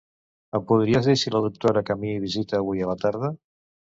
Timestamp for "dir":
1.09-1.15